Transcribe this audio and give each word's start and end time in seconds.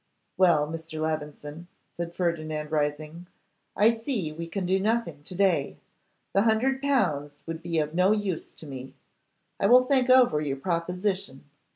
'Well, 0.35 0.67
Mr. 0.67 0.99
Levison,' 0.99 1.67
said 1.95 2.15
Ferdinand, 2.15 2.71
rising, 2.71 3.27
'I 3.75 3.89
see 3.91 4.31
we 4.31 4.47
can 4.47 4.65
do 4.65 4.79
nothing 4.79 5.21
to 5.21 5.35
day. 5.35 5.77
The 6.33 6.41
hundred 6.41 6.81
pounds 6.81 7.43
would 7.45 7.61
be 7.61 7.77
of 7.77 7.93
no 7.93 8.11
use 8.11 8.51
to 8.53 8.65
me. 8.65 8.95
I 9.59 9.67
will 9.67 9.85
think 9.85 10.09
over 10.09 10.41
your 10.41 10.57
proposition. 10.57 11.43